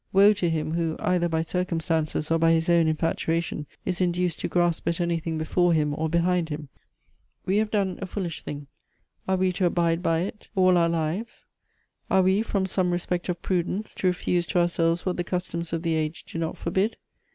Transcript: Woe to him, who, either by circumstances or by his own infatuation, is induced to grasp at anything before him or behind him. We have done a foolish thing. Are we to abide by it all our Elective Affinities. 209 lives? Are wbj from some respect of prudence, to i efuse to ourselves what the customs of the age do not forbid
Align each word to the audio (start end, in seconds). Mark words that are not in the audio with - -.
Woe 0.11 0.33
to 0.33 0.49
him, 0.49 0.71
who, 0.73 0.95
either 0.99 1.29
by 1.29 1.43
circumstances 1.43 2.31
or 2.31 2.39
by 2.39 2.53
his 2.53 2.69
own 2.71 2.87
infatuation, 2.87 3.67
is 3.85 4.01
induced 4.01 4.39
to 4.39 4.47
grasp 4.47 4.87
at 4.87 4.99
anything 4.99 5.37
before 5.37 5.73
him 5.73 5.93
or 5.95 6.09
behind 6.09 6.49
him. 6.49 6.69
We 7.45 7.57
have 7.57 7.69
done 7.69 7.99
a 8.01 8.07
foolish 8.07 8.41
thing. 8.41 8.65
Are 9.27 9.35
we 9.37 9.51
to 9.53 9.65
abide 9.67 10.01
by 10.01 10.21
it 10.21 10.49
all 10.55 10.75
our 10.75 10.87
Elective 10.87 11.27
Affinities. 11.27 11.45
209 12.09 12.09
lives? 12.09 12.09
Are 12.09 12.23
wbj 12.23 12.45
from 12.51 12.65
some 12.65 12.89
respect 12.89 13.29
of 13.29 13.43
prudence, 13.43 13.93
to 13.93 14.07
i 14.07 14.11
efuse 14.11 14.47
to 14.47 14.59
ourselves 14.59 15.05
what 15.05 15.17
the 15.17 15.23
customs 15.23 15.71
of 15.71 15.83
the 15.83 15.93
age 15.93 16.23
do 16.25 16.39
not 16.39 16.57
forbid 16.57 16.97